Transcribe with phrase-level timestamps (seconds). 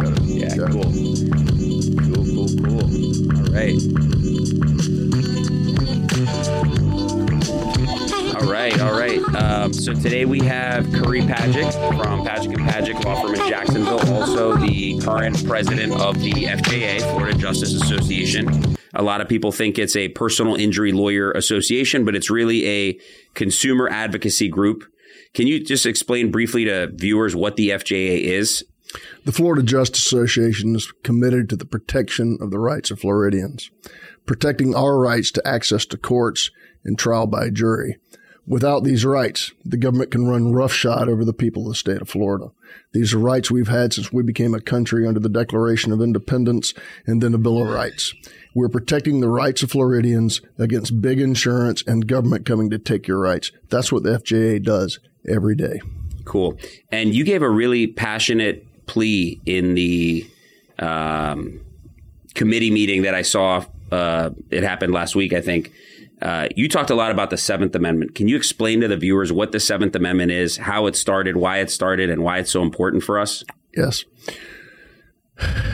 [0.00, 0.22] together.
[0.24, 0.72] Yeah, Okay.
[0.72, 0.82] cool.
[2.14, 3.36] Cool, cool, cool.
[3.36, 3.76] All right.
[8.36, 9.20] All right, all right.
[9.34, 14.00] Um, so today we have Curry Pajcic from Pajcic and Pajcic Law Firm in Jacksonville,
[14.14, 18.76] also the current president of the FJA, Florida Justice Association.
[18.94, 22.98] A lot of people think it's a personal injury lawyer association, but it's really a
[23.34, 24.84] consumer advocacy group.
[25.34, 28.64] Can you just explain briefly to viewers what the FJA is?
[29.24, 33.70] The Florida Justice Association is committed to the protection of the rights of Floridians,
[34.26, 36.50] protecting our rights to access to courts
[36.84, 37.98] and trial by jury.
[38.46, 42.08] Without these rights, the government can run roughshod over the people of the state of
[42.08, 42.50] Florida.
[42.92, 46.74] These are rights we've had since we became a country under the Declaration of Independence
[47.06, 48.12] and then the Bill of Rights.
[48.54, 53.20] We're protecting the rights of Floridians against big insurance and government coming to take your
[53.20, 53.52] rights.
[53.68, 55.80] That's what the FJA does every day.
[56.24, 56.58] Cool.
[56.90, 60.28] And you gave a really passionate plea in the
[60.80, 61.60] um,
[62.34, 63.64] committee meeting that I saw.
[63.92, 65.72] Uh, it happened last week, I think.
[66.20, 68.14] Uh, you talked a lot about the Seventh Amendment.
[68.16, 71.58] Can you explain to the viewers what the Seventh Amendment is, how it started, why
[71.58, 73.44] it started, and why it's so important for us?
[73.74, 74.04] Yes.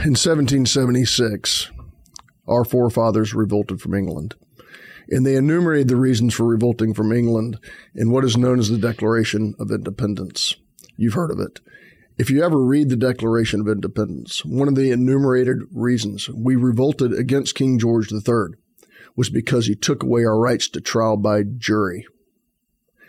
[0.04, 1.70] In 1776,
[2.46, 4.34] our forefathers revolted from England.
[5.08, 7.58] And they enumerated the reasons for revolting from England
[7.94, 10.56] in what is known as the Declaration of Independence.
[10.96, 11.60] You've heard of it.
[12.18, 17.12] If you ever read the Declaration of Independence, one of the enumerated reasons we revolted
[17.12, 18.56] against King George III
[19.16, 22.06] was because he took away our rights to trial by jury.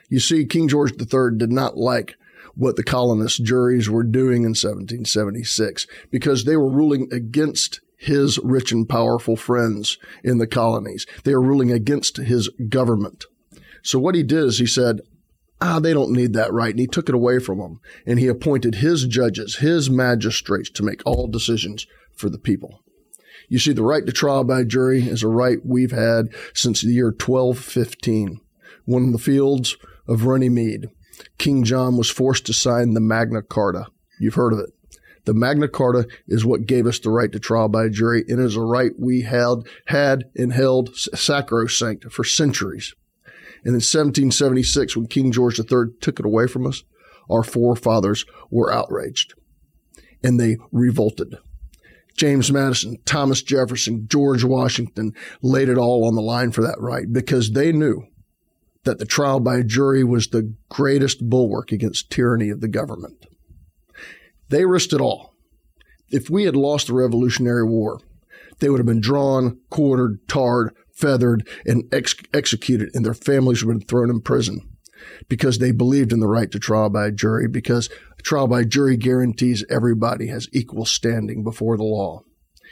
[0.09, 2.15] You see, King George III did not like
[2.53, 8.73] what the colonist juries were doing in 1776 because they were ruling against his rich
[8.73, 11.05] and powerful friends in the colonies.
[11.23, 13.23] They were ruling against his government.
[13.83, 14.99] So what he did is he said,
[15.61, 16.71] ah, they don't need that right.
[16.71, 17.79] And he took it away from them.
[18.05, 22.83] And he appointed his judges, his magistrates to make all decisions for the people.
[23.49, 26.91] You see, the right to trial by jury is a right we've had since the
[26.91, 28.41] year 1215,
[28.85, 29.77] when in the fields
[30.07, 30.89] of Runnymede,
[31.37, 33.87] King John was forced to sign the Magna Carta.
[34.19, 34.71] You've heard of it.
[35.25, 38.55] The Magna Carta is what gave us the right to trial by jury and is
[38.55, 42.95] a right we held, had and held sacrosanct for centuries.
[43.63, 46.83] And in 1776, when King George III took it away from us,
[47.29, 49.33] our forefathers were outraged
[50.23, 51.37] and they revolted.
[52.15, 57.11] James Madison, Thomas Jefferson, George Washington laid it all on the line for that right
[57.11, 58.07] because they knew
[58.83, 63.27] that the trial by jury was the greatest bulwark against tyranny of the government.
[64.49, 65.35] They risked it all.
[66.09, 67.99] If we had lost the Revolutionary War,
[68.59, 73.79] they would have been drawn, quartered, tarred, feathered, and ex- executed, and their families been
[73.79, 74.61] thrown in prison
[75.29, 77.89] because they believed in the right to trial by jury, because
[78.23, 82.21] trial by jury guarantees everybody has equal standing before the law.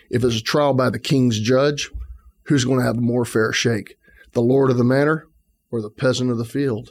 [0.10, 1.92] If it's a trial by the king's judge,
[2.44, 3.96] who's going to have a more fair shake?
[4.34, 5.28] The lord of the manor
[5.72, 6.90] or the peasant of the field?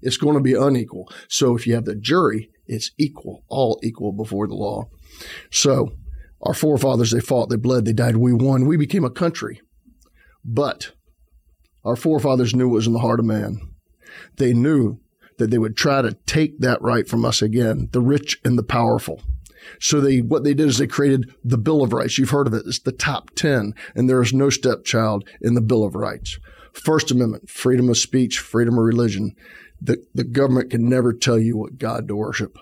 [0.00, 1.10] It's going to be unequal.
[1.28, 4.88] So if you have the jury, it's equal, all equal before the law.
[5.50, 5.92] So
[6.42, 9.60] our forefathers, they fought, they bled, they died, we won, we became a country.
[10.46, 10.92] But
[11.84, 13.60] our forefathers knew what was in the heart of man.
[14.36, 15.00] They knew
[15.38, 18.62] that they would try to take that right from us again, the rich and the
[18.62, 19.20] powerful.
[19.80, 22.16] So they, what they did is they created the Bill of Rights.
[22.16, 22.62] You've heard of it.
[22.66, 26.38] It's the top 10 and there is no stepchild in the Bill of Rights.
[26.72, 29.34] First Amendment, freedom of speech, freedom of religion.
[29.80, 32.56] The, the government can never tell you what God to worship.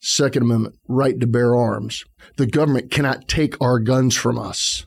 [0.00, 2.04] Second Amendment, right to bear arms.
[2.36, 4.86] The government cannot take our guns from us.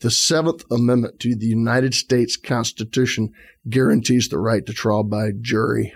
[0.00, 3.32] The Seventh Amendment to the United States Constitution
[3.68, 5.94] guarantees the right to trial by jury.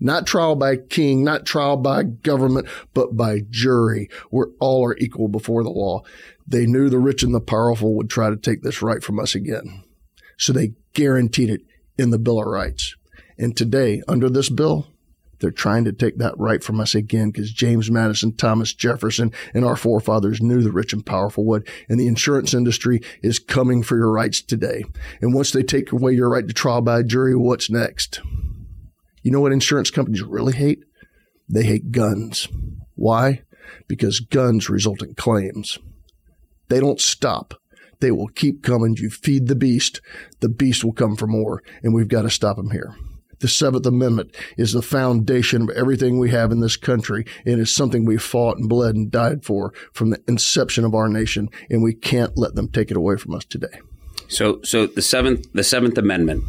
[0.00, 5.28] Not trial by king, not trial by government, but by jury, where all are equal
[5.28, 6.02] before the law.
[6.46, 9.34] They knew the rich and the powerful would try to take this right from us
[9.34, 9.84] again.
[10.38, 11.60] So they guaranteed it
[11.98, 12.96] in the Bill of Rights.
[13.36, 14.89] And today, under this bill,
[15.40, 19.64] they're trying to take that right from us again because James Madison, Thomas Jefferson, and
[19.64, 21.66] our forefathers knew the rich and powerful would.
[21.88, 24.84] And the insurance industry is coming for your rights today.
[25.20, 28.20] And once they take away your right to trial by jury, what's next?
[29.22, 30.84] You know what insurance companies really hate?
[31.48, 32.48] They hate guns.
[32.94, 33.42] Why?
[33.88, 35.78] Because guns result in claims.
[36.68, 37.54] They don't stop.
[38.00, 38.96] They will keep coming.
[38.96, 40.00] You feed the beast,
[40.40, 42.94] the beast will come for more, and we've got to stop them here.
[43.40, 47.24] The Seventh Amendment is the foundation of everything we have in this country.
[47.44, 51.08] It is something we fought and bled and died for from the inception of our
[51.08, 53.80] nation, and we can't let them take it away from us today.
[54.28, 56.44] So, so the seventh, the Seventh Amendment.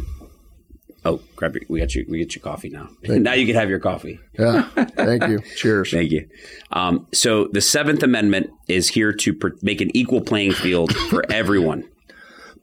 [1.04, 2.06] Oh, grab your, we got you.
[2.08, 2.90] We get your coffee now.
[3.02, 4.20] now you can have your coffee.
[4.38, 4.64] Yeah.
[4.96, 5.40] Thank you.
[5.56, 5.92] Cheers.
[5.92, 6.30] Thank you.
[6.72, 11.90] Um, so the Seventh Amendment is here to make an equal playing field for everyone.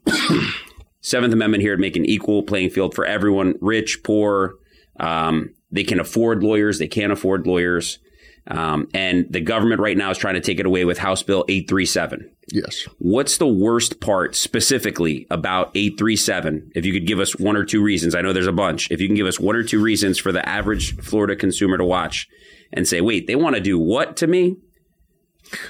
[1.08, 4.56] Seventh Amendment here to make an equal playing field for everyone, rich, poor.
[5.00, 6.78] Um, they can afford lawyers.
[6.78, 7.98] They can't afford lawyers.
[8.46, 11.44] Um, and the government right now is trying to take it away with House Bill
[11.48, 12.30] 837.
[12.50, 12.88] Yes.
[12.98, 16.72] What's the worst part specifically about 837?
[16.74, 18.90] If you could give us one or two reasons, I know there's a bunch.
[18.90, 21.84] If you can give us one or two reasons for the average Florida consumer to
[21.84, 22.26] watch
[22.72, 24.56] and say, wait, they want to do what to me?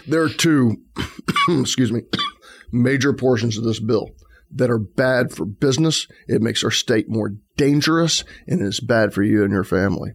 [0.07, 0.77] There are two,
[1.49, 2.03] excuse me,
[2.73, 4.11] major portions of this bill
[4.51, 6.07] that are bad for business.
[6.27, 10.13] It makes our state more dangerous and it's bad for you and your family.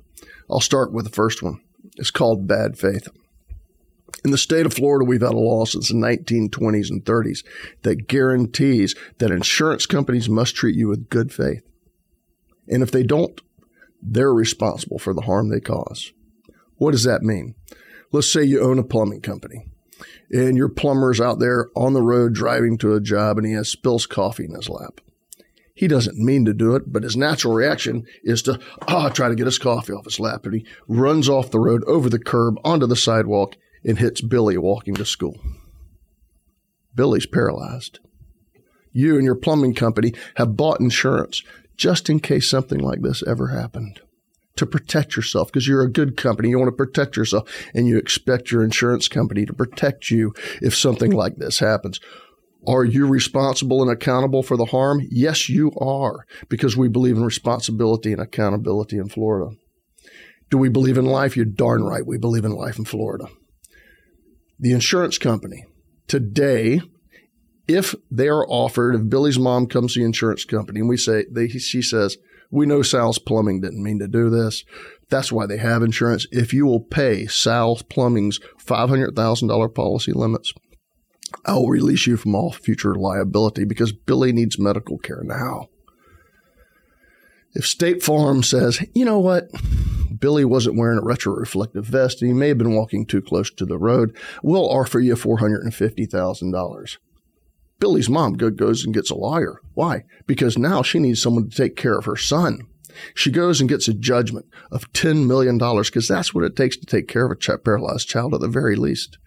[0.49, 1.61] I'll start with the first one.
[1.97, 3.07] It's called bad faith.
[4.25, 7.43] In the state of Florida, we've had a law since the 1920s and 30s
[7.81, 11.63] that guarantees that insurance companies must treat you with good faith.
[12.67, 13.39] And if they don't,
[14.01, 16.13] they're responsible for the harm they cause.
[16.77, 17.55] What does that mean?
[18.11, 19.65] Let's say you own a plumbing company
[20.31, 23.69] and your plumber's out there on the road driving to a job and he has
[23.69, 24.99] spills coffee in his lap.
[25.75, 29.35] He doesn't mean to do it, but his natural reaction is to ah try to
[29.35, 32.57] get his coffee off his lap, and he runs off the road over the curb
[32.63, 35.39] onto the sidewalk and hits Billy walking to school.
[36.95, 37.99] Billy's paralyzed.
[38.91, 41.41] You and your plumbing company have bought insurance
[41.75, 43.99] just in case something like this ever happened
[44.55, 46.49] to protect yourself because you're a good company.
[46.49, 50.75] You want to protect yourself and you expect your insurance company to protect you if
[50.75, 51.19] something mm-hmm.
[51.19, 51.99] like this happens.
[52.67, 55.05] Are you responsible and accountable for the harm?
[55.09, 59.55] Yes, you are because we believe in responsibility and accountability in Florida.
[60.49, 61.35] Do we believe in life?
[61.35, 62.05] You're darn right.
[62.05, 63.25] We believe in life in Florida.
[64.59, 65.65] The insurance company
[66.07, 66.79] today,
[67.67, 71.25] if they are offered, if Billy's mom comes to the insurance company and we say,
[71.29, 72.17] they, she says,
[72.51, 74.63] we know Sal's Plumbing didn't mean to do this.
[75.09, 76.25] That's why they have insurance.
[76.31, 80.53] If you will pay Sal's Plumbing's $500,000 policy limits,
[81.45, 85.67] I will release you from all future liability because Billy needs medical care now.
[87.55, 89.49] If State Farm says, you know what,
[90.19, 93.65] Billy wasn't wearing a retroreflective vest and he may have been walking too close to
[93.65, 96.97] the road, we'll offer you $450,000.
[97.83, 99.59] Billy's mom goes and gets a lawyer.
[99.73, 100.05] Why?
[100.25, 102.61] Because now she needs someone to take care of her son.
[103.13, 106.85] She goes and gets a judgment of $10 million because that's what it takes to
[106.85, 109.17] take care of a paralyzed child at the very least.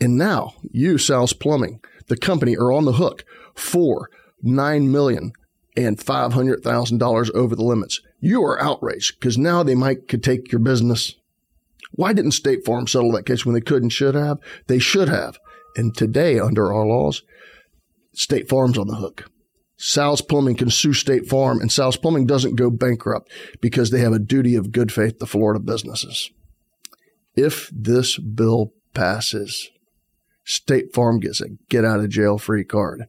[0.00, 3.24] And now you, Sal's Plumbing, the company, are on the hook
[3.54, 4.10] for
[4.42, 5.30] nine million
[5.76, 8.00] and five hundred thousand dollars over the limits.
[8.18, 11.14] You are outraged because now they might could take your business.
[11.92, 14.38] Why didn't State Farm settle that case when they could and should have?
[14.66, 15.38] They should have.
[15.76, 17.22] And today, under our laws,
[18.12, 19.30] State Farm's on the hook.
[19.76, 23.32] Sal's Plumbing can sue State Farm, and Sal's Plumbing doesn't go bankrupt
[23.62, 26.30] because they have a duty of good faith to Florida businesses.
[27.34, 29.70] If this bill passes,
[30.44, 33.06] State Farm gets a get out of jail free card.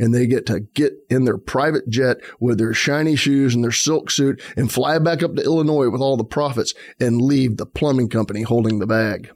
[0.00, 3.70] And they get to get in their private jet with their shiny shoes and their
[3.70, 7.66] silk suit and fly back up to Illinois with all the profits and leave the
[7.66, 9.30] plumbing company holding the bag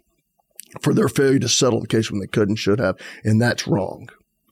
[0.81, 2.97] for their failure to settle the case when they could and should have.
[3.25, 4.09] And that's wrong.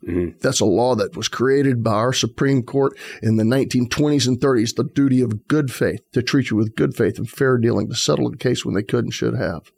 [0.07, 0.39] Mm-hmm.
[0.41, 4.75] That's a law that was created by our Supreme Court in the 1920s and 30s,
[4.75, 7.95] the duty of good faith to treat you with good faith and fair dealing to
[7.95, 9.71] settle the case when they could and should have.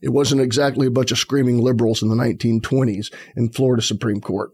[0.00, 4.50] It wasn't exactly a bunch of screaming liberals in the 1920s in Florida Supreme Court.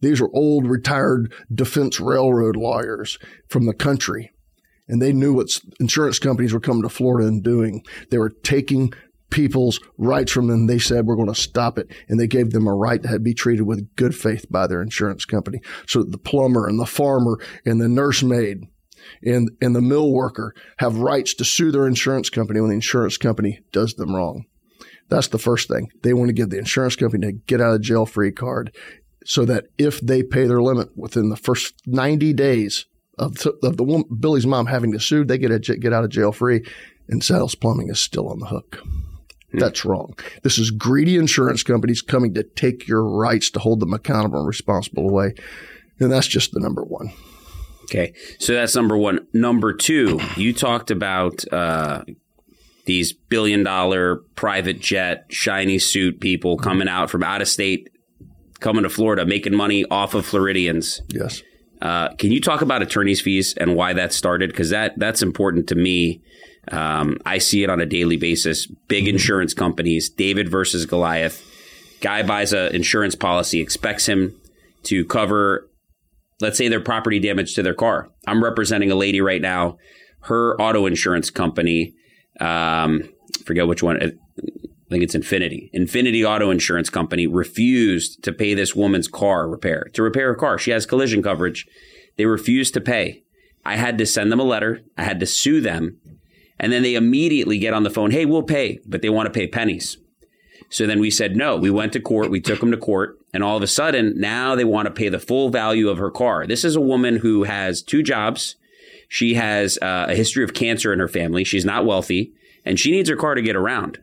[0.00, 4.32] These were old retired defense railroad lawyers from the country.
[4.88, 5.48] And they knew what
[5.78, 7.84] insurance companies were coming to Florida and doing.
[8.10, 8.94] They were taking
[9.30, 10.66] people's rights from them.
[10.66, 11.88] They said, we're going to stop it.
[12.08, 15.24] And they gave them a right to be treated with good faith by their insurance
[15.24, 15.60] company.
[15.86, 18.64] So the plumber and the farmer and the nursemaid
[19.22, 23.16] and, and the mill worker have rights to sue their insurance company when the insurance
[23.16, 24.46] company does them wrong.
[25.08, 25.90] That's the first thing.
[26.02, 28.74] They want to give the insurance company a get out of jail free card
[29.24, 32.86] so that if they pay their limit within the first 90 days
[33.18, 36.10] of, of the woman, Billy's mom having to sue, they get a get out of
[36.10, 36.62] jail free
[37.08, 38.82] and Sal's Plumbing is still on the hook.
[39.52, 39.58] Hmm.
[39.58, 40.14] That's wrong.
[40.42, 44.48] This is greedy insurance companies coming to take your rights to hold them accountable and
[44.48, 45.34] responsible away.
[46.00, 47.12] And that's just the number one.
[47.84, 48.12] Okay.
[48.38, 49.26] So that's number one.
[49.32, 52.04] Number two, you talked about uh,
[52.84, 57.88] these billion dollar private jet, shiny suit people coming out from out of state,
[58.60, 61.00] coming to Florida, making money off of Floridians.
[61.08, 61.42] Yes.
[61.80, 64.50] Uh, can you talk about attorney's fees and why that started?
[64.50, 66.20] Because that that's important to me
[66.70, 68.66] um, I see it on a daily basis.
[68.88, 69.14] Big mm-hmm.
[69.14, 71.44] insurance companies, David versus Goliath.
[72.00, 74.40] Guy buys an insurance policy, expects him
[74.84, 75.68] to cover
[76.40, 78.10] let's say their property damage to their car.
[78.26, 79.78] I'm representing a lady right now.
[80.22, 81.94] Her auto insurance company,
[82.40, 83.08] um,
[83.44, 84.02] forget which one.
[84.02, 84.12] I
[84.90, 85.70] think it's Infinity.
[85.72, 90.56] Infinity Auto Insurance Company refused to pay this woman's car repair to repair her car.
[90.56, 91.66] She has collision coverage.
[92.16, 93.22] They refused to pay.
[93.66, 94.80] I had to send them a letter.
[94.96, 95.98] I had to sue them.
[96.60, 98.10] And then they immediately get on the phone.
[98.10, 99.96] Hey, we'll pay, but they want to pay pennies.
[100.70, 101.56] So then we said no.
[101.56, 102.30] We went to court.
[102.30, 103.18] We took them to court.
[103.32, 106.10] And all of a sudden, now they want to pay the full value of her
[106.10, 106.46] car.
[106.46, 108.56] This is a woman who has two jobs.
[109.08, 111.44] She has uh, a history of cancer in her family.
[111.44, 112.32] She's not wealthy
[112.64, 113.98] and she needs her car to get around.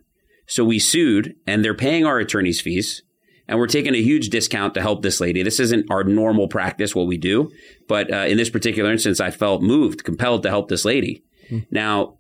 [0.48, 3.04] So we sued and they're paying our attorney's fees
[3.48, 5.44] and we're taking a huge discount to help this lady.
[5.44, 7.52] This isn't our normal practice, what we do.
[7.88, 11.24] But uh, in this particular instance, I felt moved, compelled to help this lady.
[11.52, 11.68] Mm.
[11.70, 12.18] Now,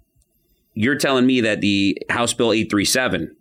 [0.75, 3.35] you're telling me that the House Bill 837,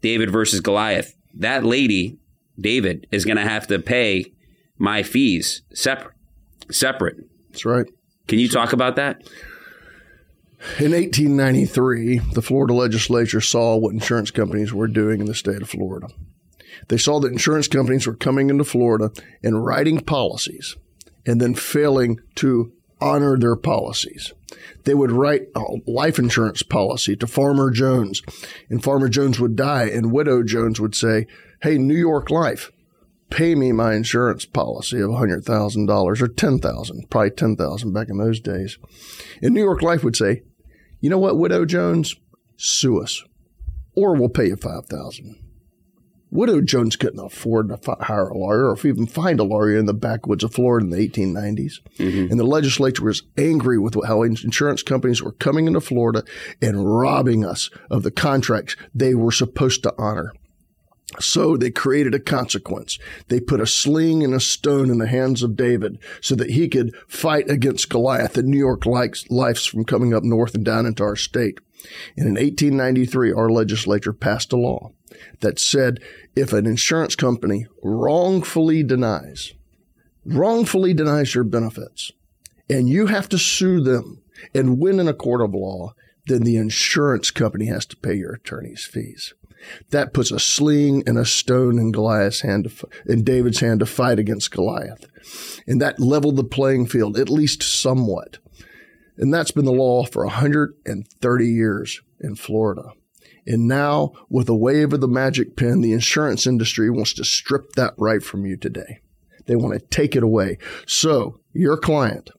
[0.00, 2.18] David versus Goliath, that lady,
[2.58, 4.32] David, is going to have to pay
[4.78, 6.14] my fees separate.
[6.70, 7.16] Separate.
[7.50, 7.86] That's right.
[8.28, 9.22] Can you talk about that?
[10.78, 15.68] In 1893, the Florida legislature saw what insurance companies were doing in the state of
[15.68, 16.08] Florida.
[16.88, 19.10] They saw that insurance companies were coming into Florida
[19.42, 20.76] and writing policies
[21.26, 24.32] and then failing to honor their policies.
[24.84, 28.22] They would write a life insurance policy to Farmer Jones,
[28.70, 31.26] and Farmer Jones would die, and Widow Jones would say,
[31.62, 32.70] Hey, New York Life,
[33.30, 38.78] pay me my insurance policy of $100,000 or 10000 probably 10000 back in those days.
[39.42, 40.42] And New York Life would say,
[41.00, 42.14] you know what, Widow Jones,
[42.56, 43.22] sue us,
[43.94, 45.45] or we'll pay you 5000
[46.30, 49.94] Widow Jones couldn't afford to hire a lawyer or even find a lawyer in the
[49.94, 51.80] backwoods of Florida in the 1890s.
[51.98, 52.30] Mm-hmm.
[52.30, 56.24] And the legislature was angry with how insurance companies were coming into Florida
[56.60, 60.32] and robbing us of the contracts they were supposed to honor.
[61.20, 62.98] So they created a consequence.
[63.28, 66.68] They put a sling and a stone in the hands of David so that he
[66.68, 70.84] could fight against Goliath and New York likes lives from coming up north and down
[70.84, 71.60] into our state.
[72.16, 74.92] And in 1893, our legislature passed a law
[75.40, 76.00] that said
[76.34, 79.52] if an insurance company wrongfully denies,
[80.24, 82.12] wrongfully denies your benefits,
[82.68, 84.22] and you have to sue them
[84.54, 85.94] and win in a court of law,
[86.26, 89.34] then the insurance company has to pay your attorney's fees.
[89.90, 93.86] That puts a sling and a stone in Goliath's hand, to, in David's hand to
[93.86, 95.06] fight against Goliath.
[95.66, 98.38] And that leveled the playing field, at least somewhat.
[99.16, 102.92] And that's been the law for 130 years in Florida.
[103.46, 107.72] And now, with a wave of the magic pen, the insurance industry wants to strip
[107.72, 109.00] that right from you today.
[109.46, 110.58] They want to take it away.
[110.86, 112.30] So, your client,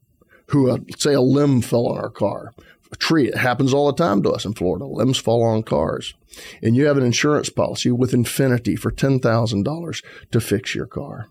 [0.48, 2.54] who, uh, say, a limb fell on our car,
[2.92, 4.86] a tree, it happens all the time to us in Florida.
[4.86, 6.14] Limbs fall on cars.
[6.62, 11.30] And you have an insurance policy with Infinity for $10,000 to fix your car.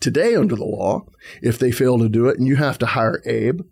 [0.00, 1.06] Today, under the law,
[1.42, 3.62] if they fail to do it and you have to hire Abe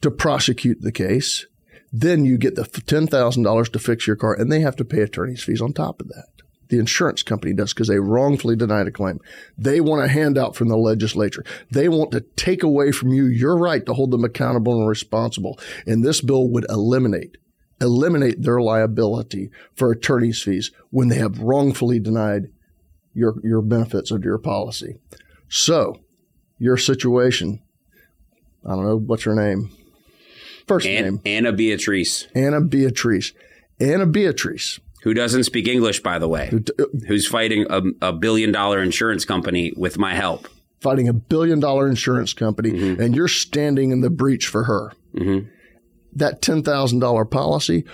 [0.00, 1.46] to prosecute the case,
[1.92, 5.42] then you get the $10,000 to fix your car and they have to pay attorney's
[5.42, 6.26] fees on top of that.
[6.68, 9.20] The insurance company does because they wrongfully denied a claim.
[9.56, 11.44] They want a handout from the legislature.
[11.70, 15.58] They want to take away from you your right to hold them accountable and responsible.
[15.86, 17.36] And this bill would eliminate
[17.80, 22.48] eliminate their liability for attorney's fees when they have wrongfully denied
[23.12, 24.96] your your benefits under your policy.
[25.48, 26.00] So,
[26.58, 27.62] your situation,
[28.64, 29.70] I don't know what's her name.
[30.66, 32.26] First An- name Anna Beatrice.
[32.34, 33.32] Anna Beatrice.
[33.80, 34.80] Anna Beatrice.
[35.02, 36.50] Who doesn't speak English, by the way?
[36.50, 40.48] Uh, who's fighting a, a, billion dollar insurance company with my help?
[40.80, 43.02] Fighting a billion dollar insurance company, mm-hmm.
[43.02, 44.92] and you're standing in the breach for her.
[45.14, 45.48] Mm-hmm.
[46.14, 47.84] That $10,000 policy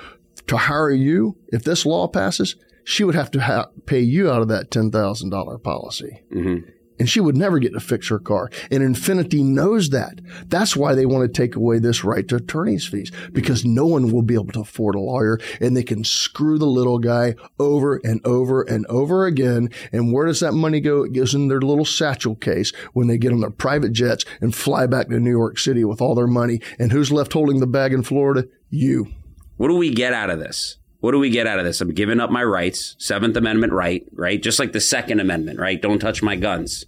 [0.46, 4.42] to hire you, if this law passes, she would have to ha- pay you out
[4.42, 6.22] of that $10,000 policy.
[6.32, 6.68] Mm-hmm
[7.00, 8.50] and she would never get to fix her car.
[8.70, 10.20] And Infinity knows that.
[10.46, 14.12] That's why they want to take away this right to attorney's fees because no one
[14.12, 18.00] will be able to afford a lawyer and they can screw the little guy over
[18.04, 19.70] and over and over again.
[19.92, 21.04] And where does that money go?
[21.04, 24.54] It goes in their little satchel case when they get on their private jets and
[24.54, 26.60] fly back to New York City with all their money.
[26.78, 28.46] And who's left holding the bag in Florida?
[28.68, 29.10] You.
[29.56, 30.76] What do we get out of this?
[31.00, 31.80] What do we get out of this?
[31.80, 34.42] I'm giving up my rights, Seventh Amendment right, right?
[34.42, 35.80] Just like the Second Amendment, right?
[35.80, 36.84] Don't touch my guns.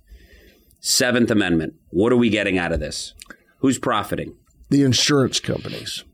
[0.80, 1.74] Seventh Amendment.
[1.90, 3.14] What are we getting out of this?
[3.58, 4.36] Who's profiting?
[4.68, 6.04] The insurance companies.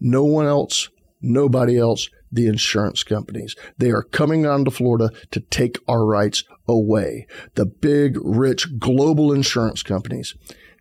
[0.00, 0.88] No one else,
[1.20, 3.54] nobody else, the insurance companies.
[3.78, 7.26] They are coming on to Florida to take our rights away.
[7.54, 10.34] The big, rich, global insurance companies.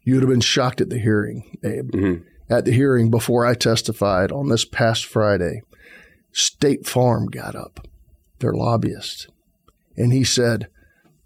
[0.04, 1.92] You would have been shocked at the hearing, Abe.
[1.92, 2.24] Mm-hmm.
[2.50, 5.62] At the hearing before I testified on this past Friday,
[6.34, 7.88] State Farm got up,
[8.40, 9.30] their lobbyist,
[9.96, 10.68] and he said,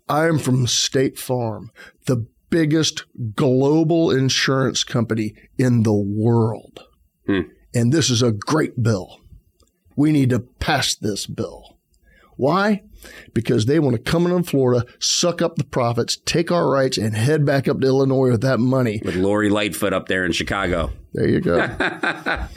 [0.09, 1.71] I'm from State Farm,
[2.05, 6.81] the biggest global insurance company in the world.
[7.25, 7.41] Hmm.
[7.73, 9.19] And this is a great bill.
[9.95, 11.77] We need to pass this bill.
[12.37, 12.83] Why?
[13.33, 16.97] Because they want to come in on Florida, suck up the profits, take our rights,
[16.97, 19.01] and head back up to Illinois with that money.
[19.03, 20.91] With Lori Lightfoot up there in Chicago.
[21.13, 21.57] There you go.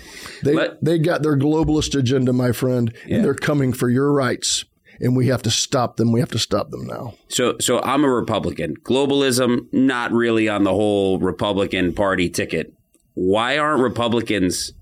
[0.42, 3.16] they, Let- they got their globalist agenda, my friend, Yeah.
[3.16, 4.64] and they're coming for your rights.
[5.02, 6.12] And we have to stop them.
[6.12, 7.14] We have to stop them now.
[7.28, 8.74] So, so I'm a Republican.
[8.84, 12.74] Globalism, not really on the whole Republican Party ticket.
[13.14, 14.72] Why aren't Republicans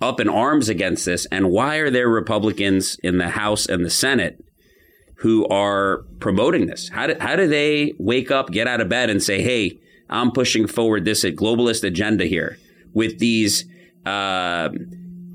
[0.00, 1.26] up in arms against this?
[1.32, 4.44] And why are there Republicans in the House and the Senate
[5.16, 6.90] who are promoting this?
[6.90, 9.78] How do, how do they wake up, get out of bed, and say, hey,
[10.10, 12.58] I'm pushing forward this globalist agenda here
[12.92, 13.64] with these
[14.08, 14.70] uh,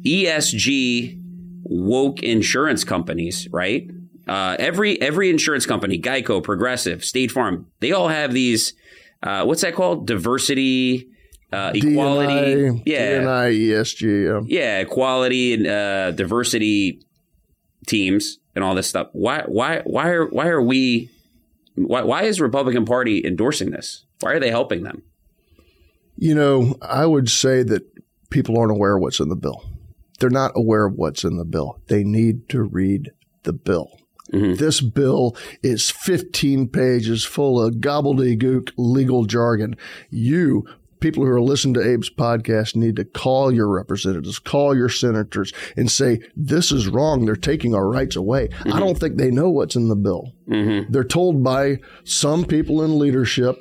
[0.04, 1.20] ESG
[1.64, 3.90] woke insurance companies, right?
[4.28, 8.74] Uh, every every insurance company, Geico, Progressive, State Farm, they all have these.
[9.22, 10.08] Uh, what's that called?
[10.08, 11.08] Diversity,
[11.52, 14.48] uh, equality, DNI, yeah, DNI, ESG.
[14.48, 14.60] Yeah.
[14.60, 17.02] yeah, equality and uh, diversity
[17.86, 19.10] teams and all this stuff.
[19.12, 21.10] Why why why are why are we?
[21.76, 24.06] Why why is Republican Party endorsing this?
[24.22, 25.04] Why are they helping them?
[26.16, 27.84] You know, I would say that
[28.34, 29.64] people aren't aware of what's in the bill.
[30.20, 31.80] They're not aware of what's in the bill.
[31.88, 33.12] They need to read
[33.44, 33.92] the bill.
[34.34, 34.58] Mhm.
[34.58, 39.76] This bill is 15 pages full of gobbledygook legal jargon.
[40.10, 40.66] You,
[41.00, 45.54] people who are listening to Abe's podcast, need to call your representatives, call your senators,
[45.76, 47.26] and say, This is wrong.
[47.26, 48.50] They're taking our rights away.
[48.72, 50.34] I don't think they know what's in the bill.
[50.50, 50.92] Mm-hmm.
[50.92, 53.58] They're told by some people in leadership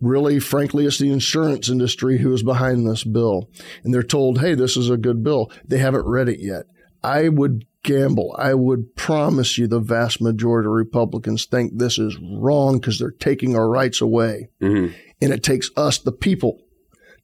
[0.00, 3.48] really, frankly, it's the insurance industry who is behind this bill.
[3.84, 5.50] And they're told, hey, this is a good bill.
[5.66, 6.66] They haven't read it yet.
[7.02, 12.18] I would gamble, I would promise you the vast majority of Republicans think this is
[12.20, 14.50] wrong because they're taking our rights away.
[14.60, 14.94] Mm-hmm.
[15.22, 16.60] And it takes us, the people,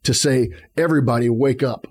[0.04, 1.86] to say, everybody wake up.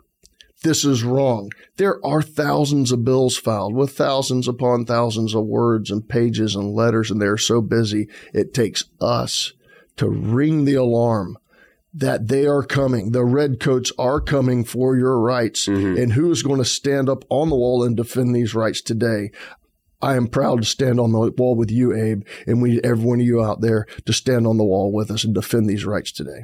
[0.64, 1.52] This is wrong.
[1.78, 6.74] There are thousands of bills filed with thousands upon thousands of words and pages and
[6.74, 8.08] letters, and they're so busy.
[8.34, 9.54] It takes us
[9.98, 11.38] to ring the alarm
[11.94, 13.12] that they are coming.
[13.12, 15.68] The redcoats are coming for your rights.
[15.68, 19.32] And who is going to stand up on the wall and defend these rights today?
[20.02, 23.04] I am proud to stand on the wall with you, Abe, and we need every
[23.04, 25.86] one of you out there to stand on the wall with us and defend these
[25.86, 26.44] rights today.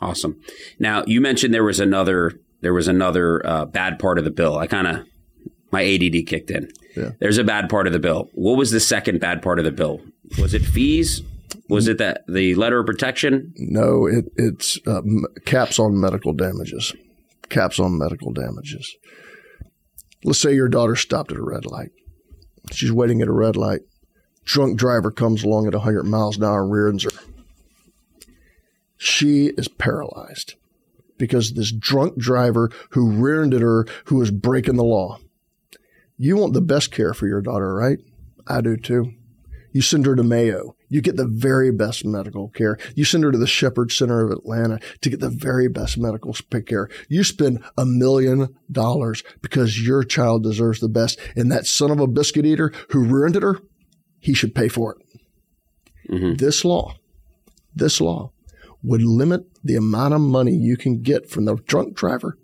[0.00, 0.40] Awesome.
[0.78, 4.58] Now you mentioned there was another there was another uh, bad part of the bill.
[4.58, 5.06] I kind of
[5.70, 6.72] my ADD kicked in.
[6.96, 7.10] Yeah.
[7.20, 8.30] There's a bad part of the bill.
[8.32, 10.00] What was the second bad part of the bill?
[10.40, 11.22] Was it fees?
[11.68, 13.54] Was it that the letter of protection?
[13.56, 15.02] No, it, it's uh,
[15.44, 16.94] caps on medical damages.
[17.48, 18.96] Caps on medical damages.
[20.24, 21.90] Let's say your daughter stopped at a red light.
[22.72, 23.80] She's waiting at a red light.
[24.44, 27.10] Drunk driver comes along at 100 miles an hour and rears her.
[28.96, 30.54] She is paralyzed
[31.18, 35.18] because this drunk driver who rear-ended her, who is breaking the law.
[36.16, 37.98] You want the best care for your daughter, right?
[38.46, 39.12] I do too.
[39.72, 40.74] You send her to Mayo.
[40.88, 42.78] You get the very best medical care.
[42.94, 46.34] You send her to the Shepherd Center of Atlanta to get the very best medical
[46.66, 46.88] care.
[47.08, 51.18] You spend a million dollars because your child deserves the best.
[51.36, 53.60] And that son of a biscuit eater who rear-ended her,
[54.18, 55.20] he should pay for it.
[56.10, 56.38] Mhm.
[56.38, 56.94] This law,
[57.74, 58.32] this law
[58.82, 62.38] would limit the amount of money you can get from the drunk driver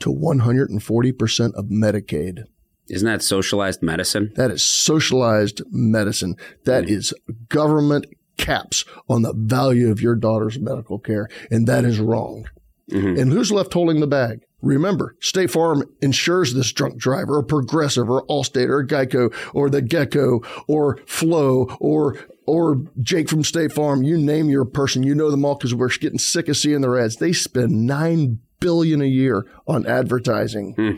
[0.00, 2.44] to 140% of Medicaid.
[2.88, 4.32] Isn't that socialized medicine?
[4.36, 6.36] That is socialized medicine.
[6.64, 7.12] That is
[7.48, 11.28] government caps on the value of your daughter's medical care.
[11.50, 12.46] And that is wrong.
[12.90, 13.20] Mhm.
[13.20, 14.42] And who's left holding the bag?
[14.62, 19.82] Remember, State Farm insures this drunk driver, or Progressive, or Allstate, or Geico, or the
[19.82, 22.16] Gecko, or Flo, or
[22.48, 24.04] or Jake from State Farm.
[24.04, 26.96] You name your person, you know them all because we're getting sick of seeing their
[26.98, 27.16] ads.
[27.16, 30.90] They spend nine billion a year on advertising, Hmm.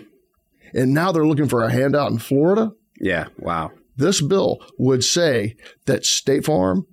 [0.74, 2.72] And now they're looking for a handout in Florida.
[3.00, 3.26] Yeah.
[3.38, 3.72] Wow.
[3.96, 6.86] This bill would say that State Farm,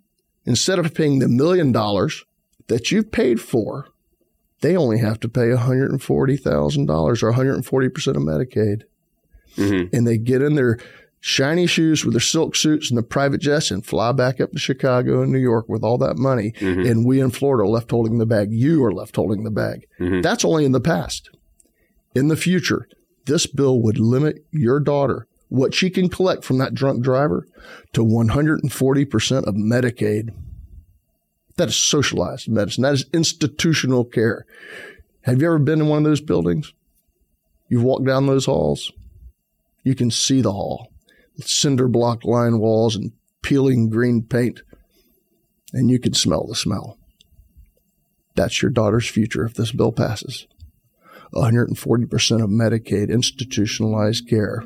[0.45, 2.23] instead of paying the million dollars
[2.67, 3.87] that you've paid for,
[4.61, 8.83] they only have to pay $140,000 or 140% of Medicaid.
[9.55, 9.89] Mhm.
[9.93, 10.77] And they get in their
[11.19, 14.59] shiny shoes with their silk suits and the private jets and fly back up to
[14.59, 16.53] Chicago and New York with all that money.
[16.59, 18.51] And we in Florida are left holding the bag.
[18.51, 19.87] You are left holding the bag.
[19.99, 21.29] That's only in the past.
[22.13, 22.87] In the future,
[23.25, 27.47] this bill would limit your daughter what she can collect from that drunk driver
[27.93, 30.33] to 140% of Medicaid.
[31.57, 32.83] That is socialized medicine.
[32.83, 34.45] That is institutional care.
[35.21, 36.73] Have you ever been in one of those buildings?
[37.69, 38.91] You've walked down those halls.
[39.83, 40.91] You can see the hall,
[41.39, 43.11] cinder block lined walls and
[43.41, 44.61] peeling green paint,
[45.73, 46.97] and you can smell the smell.
[48.35, 50.47] That's your daughter's future if this bill passes.
[51.35, 54.63] 140% of Medicaid institutionalized care.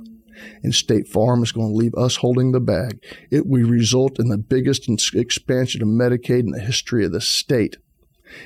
[0.64, 3.04] And State Farm is going to leave us holding the bag.
[3.30, 7.78] It will result in the biggest expansion of Medicaid in the history of the state.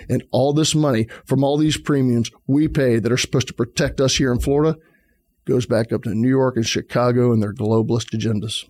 [0.10, 4.00] And all this money from all these premiums we pay that are supposed to protect
[4.00, 4.78] us here in Florida
[5.46, 8.66] goes back up to New York and Chicago and their globalist agendas.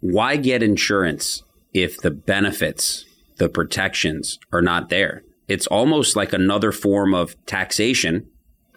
[0.00, 1.42] Why get insurance
[1.74, 3.04] if the benefits,
[3.36, 5.22] the protections are not there?
[5.48, 8.28] It's almost like another form of taxation,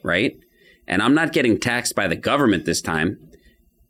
[0.04, 0.38] right?
[0.88, 3.20] And I'm not getting taxed by the government this time.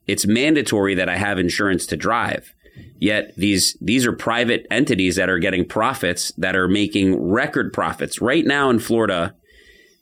[0.08, 2.54] It's mandatory that I have insurance to drive.
[3.00, 8.22] Yet these these are private entities that are getting profits that are making record profits.
[8.22, 9.36] Right now in Florida,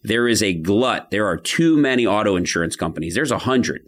[0.03, 1.11] there is a glut.
[1.11, 3.15] There are too many auto insurance companies.
[3.15, 3.81] There's a hundred.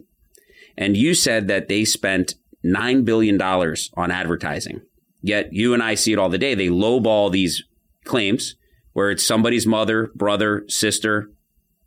[0.76, 4.82] And you said that they spent nine billion dollars on advertising.
[5.22, 6.54] Yet you and I see it all the day.
[6.54, 7.62] They lowball these
[8.04, 8.56] claims
[8.92, 11.30] where it's somebody's mother, brother, sister,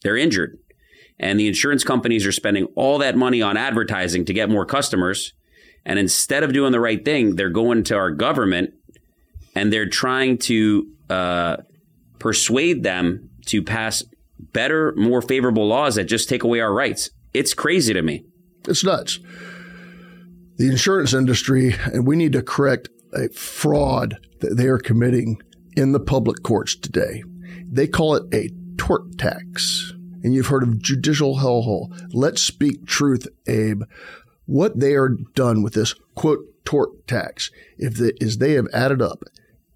[0.01, 0.57] they're injured.
[1.19, 5.33] And the insurance companies are spending all that money on advertising to get more customers.
[5.85, 8.73] And instead of doing the right thing, they're going to our government
[9.55, 11.57] and they're trying to uh,
[12.19, 14.03] persuade them to pass
[14.39, 17.09] better, more favorable laws that just take away our rights.
[17.33, 18.25] It's crazy to me.
[18.67, 19.19] It's nuts.
[20.57, 25.37] The insurance industry, and we need to correct a fraud that they are committing
[25.75, 27.23] in the public courts today.
[27.69, 29.93] They call it a tort tax.
[30.23, 31.95] And you've heard of judicial hellhole.
[32.13, 33.83] Let's speak truth, Abe.
[34.45, 39.01] What they are done with this quote tort tax if the, is they have added
[39.01, 39.23] up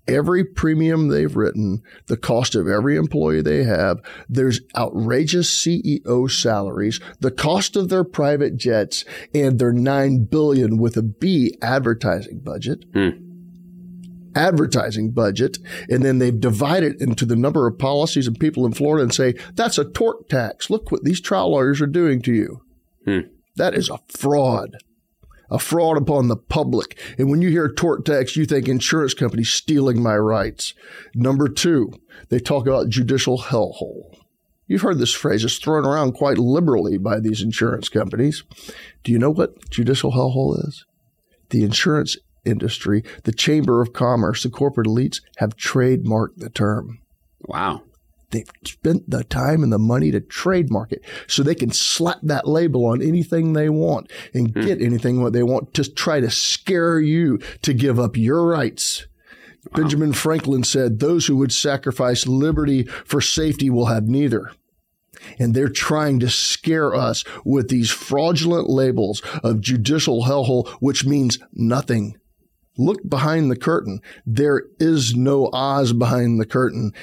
[0.09, 3.99] every premium they've written, the cost of every employee they have.
[4.27, 10.97] There's outrageous CEO salaries, the cost of their private jets, and their nine billion with
[10.97, 12.85] a B advertising budget.
[12.93, 13.28] Hmm.
[14.39, 15.57] Advertising budget,
[15.89, 19.13] and then they've divided it into the number of policies and people in Florida and
[19.13, 20.69] say, that's a tort tax.
[20.69, 22.61] Look what these trial lawyers are doing to you.
[23.05, 23.19] Hmm.
[23.57, 24.77] That is a fraud
[25.51, 26.97] a fraud upon the public.
[27.17, 30.73] And when you hear tort tax, you think insurance companies stealing my rights.
[31.15, 31.91] Number two,
[32.29, 34.15] they talk about judicial hellhole.
[34.67, 35.43] You've heard this phrase.
[35.43, 38.43] It's thrown around quite liberally by these insurance companies.
[39.03, 40.85] Do you know what judicial hellhole is?
[41.49, 46.99] The insurance industry, the Chamber of Commerce, the corporate elites have trademarked the term.
[47.41, 47.83] Wow.
[48.31, 52.47] They've spent the time and the money to trademark it so they can slap that
[52.47, 54.65] label on anything they want and mm.
[54.65, 59.07] get anything what they want to try to scare you to give up your rights.
[59.71, 59.81] Wow.
[59.81, 64.51] Benjamin Franklin said, those who would sacrifice liberty for safety will have neither.
[65.37, 71.39] And they're trying to scare us with these fraudulent labels of judicial hellhole, which means
[71.51, 72.15] nothing.
[72.77, 74.01] Look behind the curtain.
[74.25, 76.93] There is no Oz behind the curtain.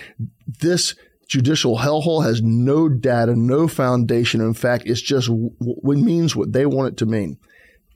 [0.47, 0.95] This
[1.29, 4.41] judicial hellhole has no data, no foundation.
[4.41, 7.39] In fact, it's just what means what they want it to mean.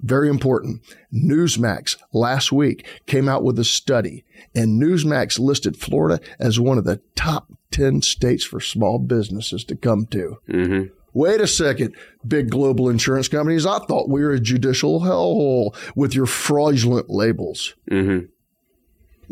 [0.03, 0.83] Very important.
[1.13, 6.85] Newsmax last week came out with a study and Newsmax listed Florida as one of
[6.85, 10.39] the top 10 states for small businesses to come to.
[10.49, 10.95] Mm-hmm.
[11.13, 11.95] Wait a second,
[12.27, 13.67] big global insurance companies.
[13.67, 17.75] I thought we were a judicial hellhole with your fraudulent labels.
[17.91, 18.27] Mm-hmm.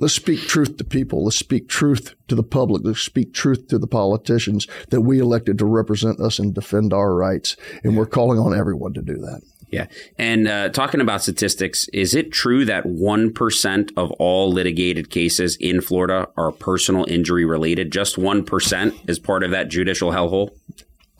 [0.01, 1.25] Let's speak truth to people.
[1.25, 2.83] Let's speak truth to the public.
[2.85, 7.15] Let's speak truth to the politicians that we elected to represent us and defend our
[7.15, 7.57] rights.
[7.83, 9.43] And we're calling on everyone to do that.
[9.71, 9.87] Yeah.
[10.17, 15.81] And uh, talking about statistics, is it true that 1% of all litigated cases in
[15.81, 17.91] Florida are personal injury related?
[17.91, 20.51] Just 1% is part of that judicial hellhole?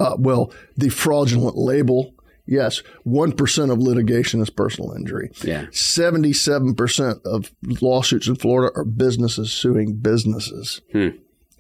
[0.01, 2.15] Uh, well, the fraudulent label
[2.51, 5.31] Yes, 1% of litigation is personal injury.
[5.45, 5.67] Yeah.
[5.67, 10.81] 77% of lawsuits in Florida are businesses suing businesses.
[10.93, 11.09] Hmm.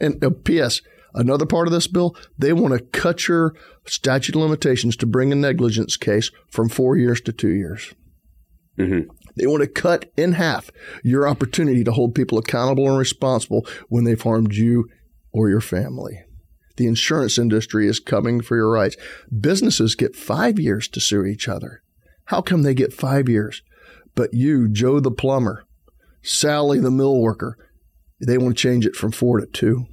[0.00, 0.80] And uh, P.S.,
[1.12, 5.30] another part of this bill, they want to cut your statute of limitations to bring
[5.30, 7.94] a negligence case from four years to two years.
[8.78, 9.10] Mm-hmm.
[9.36, 10.70] They want to cut in half
[11.04, 14.88] your opportunity to hold people accountable and responsible when they've harmed you
[15.32, 16.24] or your family.
[16.78, 18.96] The insurance industry is coming for your rights.
[19.36, 21.82] Businesses get five years to sue each other.
[22.26, 23.62] How come they get five years?
[24.14, 25.64] But you, Joe the plumber,
[26.22, 27.58] Sally the mill worker,
[28.24, 29.86] they want to change it from four to two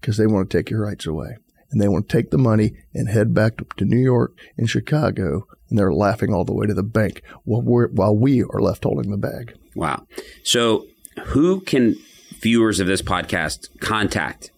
[0.00, 1.36] because they want to take your rights away.
[1.70, 5.46] And they want to take the money and head back to New York and Chicago,
[5.70, 9.12] and they're laughing all the way to the bank while, while we are left holding
[9.12, 9.54] the bag.
[9.76, 10.06] Wow.
[10.42, 10.86] So,
[11.26, 11.94] who can
[12.40, 14.50] viewers of this podcast contact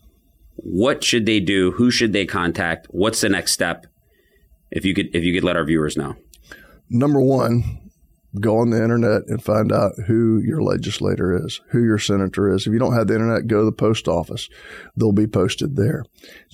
[0.62, 1.72] what should they do?
[1.72, 2.86] Who should they contact?
[2.90, 3.86] What's the next step?
[4.70, 6.16] If you could, if you could let our viewers know.
[6.88, 7.79] Number one,
[8.38, 12.66] go on the internet and find out who your legislator is, who your senator is.
[12.66, 14.48] If you don't have the internet, go to the post office.
[14.96, 16.04] They'll be posted there.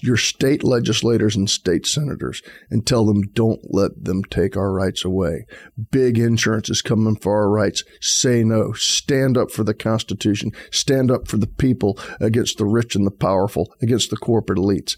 [0.02, 5.04] Your state legislators and state senators and tell them don't let them take our rights
[5.04, 5.44] away.
[5.90, 7.84] Big insurance is coming for our rights.
[8.00, 8.72] Say no.
[8.72, 10.52] Stand up for the Constitution.
[10.70, 14.96] Stand up for the people against the rich and the powerful, against the corporate elites.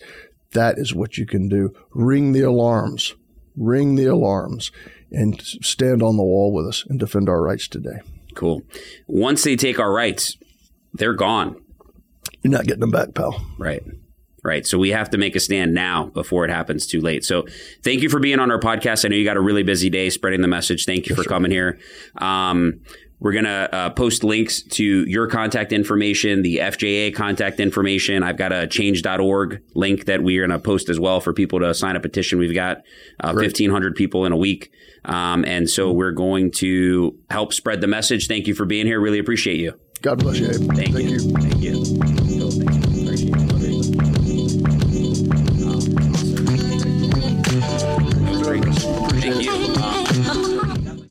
[0.53, 1.73] That is what you can do.
[1.93, 3.15] Ring the alarms.
[3.59, 4.71] Ring the alarms
[5.11, 8.01] and stand on the wall with us and defend our rights today.
[8.35, 8.63] Cool.
[9.07, 10.37] Once they take our rights,
[10.93, 11.61] they're gone.
[12.43, 13.45] You're not getting them back, pal.
[13.59, 13.83] Right.
[14.45, 14.67] Right.
[14.67, 17.25] So we have to make a stand now before it happens too late.
[17.25, 17.45] So
[17.83, 19.05] thank you for being on our podcast.
[19.05, 20.85] I know you got a really busy day spreading the message.
[20.85, 21.29] Thank you yes, for sir.
[21.29, 21.79] coming here.
[22.19, 22.81] Um,
[23.21, 28.23] we're going to uh, post links to your contact information, the FJA contact information.
[28.23, 31.75] I've got a change.org link that we're going to post as well for people to
[31.75, 32.39] sign a petition.
[32.39, 32.79] We've got
[33.21, 34.71] uh, 1,500 people in a week.
[35.05, 38.29] Um, and so we're going to help spread the message.
[38.29, 39.01] Thank you for being here.
[39.01, 39.79] Really appreciate you.
[40.03, 40.53] God bless you.
[40.53, 41.19] Thank, Thank you.
[41.19, 41.48] you.